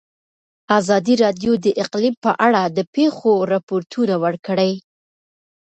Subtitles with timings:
[0.79, 4.73] ازادي راډیو د اقلیم په اړه د پېښو رپوټونه ورکړي.